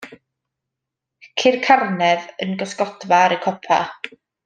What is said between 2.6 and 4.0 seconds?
gysgodfa ar y copa.